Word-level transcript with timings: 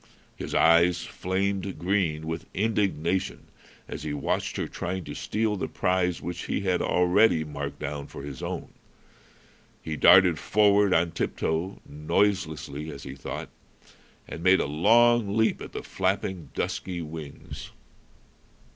His 0.35 0.55
eyes 0.55 1.03
flamed 1.03 1.77
green 1.77 2.25
with 2.25 2.47
indignation 2.55 3.45
as 3.87 4.01
he 4.01 4.13
watched 4.15 4.57
her 4.57 4.67
trying 4.67 5.03
to 5.03 5.13
steal 5.13 5.55
the 5.55 5.67
prize 5.67 6.23
which 6.23 6.45
he 6.45 6.61
had 6.61 6.81
already 6.81 7.43
marked 7.43 7.77
down 7.77 8.07
for 8.07 8.23
his 8.23 8.41
own. 8.41 8.69
He 9.83 9.95
darted 9.95 10.39
forward 10.39 10.91
on 10.91 11.11
tip 11.11 11.37
toe 11.37 11.81
noiselessly, 11.87 12.89
as 12.91 13.03
he 13.03 13.13
thought 13.13 13.49
and 14.27 14.41
made 14.41 14.59
a 14.59 14.65
long 14.65 15.37
leap 15.37 15.61
at 15.61 15.71
the 15.71 15.83
flapping, 15.83 16.49
dusky 16.55 17.03
wings. 17.03 17.69